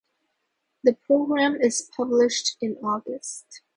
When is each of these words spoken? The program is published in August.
The 0.83 0.93
program 0.95 1.61
is 1.61 1.87
published 1.95 2.57
in 2.59 2.75
August. 2.77 3.61